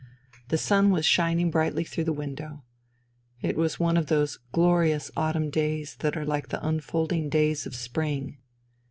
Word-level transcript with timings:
The 0.47 0.57
sun 0.57 0.89
was 0.89 1.05
shining 1.05 1.51
brightly 1.51 1.83
through 1.83 2.05
the 2.05 2.11
window. 2.11 2.63
It 3.43 3.55
was 3.55 3.79
one 3.79 3.97
of 3.97 4.07
those 4.07 4.39
glorious 4.51 5.11
autumn 5.15 5.51
days 5.51 5.97
that 5.97 6.17
are 6.17 6.25
like 6.25 6.49
the 6.49 6.67
unfold 6.67 7.13
ing 7.13 7.29
days 7.29 7.67
of 7.67 7.75
spring. 7.75 8.39